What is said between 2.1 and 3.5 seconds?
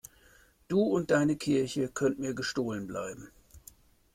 mir gestohlen bleiben.